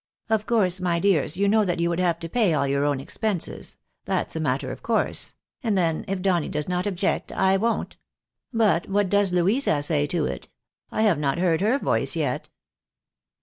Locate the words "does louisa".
9.09-9.83